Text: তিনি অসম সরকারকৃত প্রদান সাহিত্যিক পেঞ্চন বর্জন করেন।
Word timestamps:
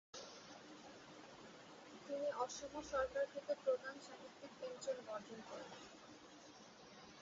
তিনি 2.05 2.29
অসম 2.37 2.73
সরকারকৃত 2.91 3.49
প্রদান 3.63 3.95
সাহিত্যিক 3.99 4.51
পেঞ্চন 4.61 4.97
বর্জন 5.07 5.39
করেন। 5.49 5.71